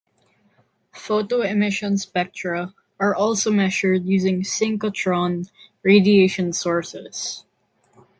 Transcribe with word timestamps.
Photoemission 0.95 1.99
spectra 1.99 2.73
are 2.99 3.13
also 3.13 3.51
measured 3.51 4.03
using 4.03 4.41
synchrotron 4.41 5.51
radiation 5.83 6.51
sources. 6.53 7.45